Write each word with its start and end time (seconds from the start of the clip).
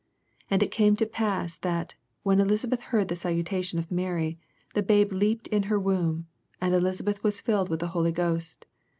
41 0.49 0.49
And 0.55 0.63
it 0.63 0.71
came 0.71 0.95
to 0.95 1.05
pass, 1.05 1.57
that, 1.57 1.93
when 2.23 2.39
Elisabeth 2.39 2.81
heard 2.81 3.07
the 3.07 3.15
salutation 3.15 3.77
of 3.77 3.91
Mary, 3.91 4.39
the 4.73 4.81
babe 4.81 5.11
leaped 5.11 5.45
in 5.49 5.61
her 5.69 5.79
womb; 5.79 6.25
and 6.59 6.73
Elisabeth 6.73 7.21
was 7.23 7.39
filled 7.39 7.69
with 7.69 7.81
the 7.81 7.89
Holy 7.89 8.11
Ghost. 8.11 8.65